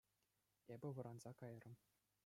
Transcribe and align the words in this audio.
Эпӗ 0.73 0.89
вӑранса 0.95 1.31
кайрӑм. 1.39 1.73